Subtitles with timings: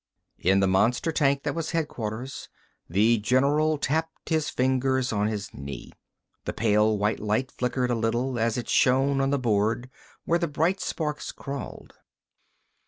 [0.39, 2.49] In the monster tank that was headquarters
[2.89, 5.91] the general tapped his fingers on his knees.
[6.45, 9.91] The pale white light flickered a little as it shone on the board
[10.25, 11.93] where the bright sparks crawled.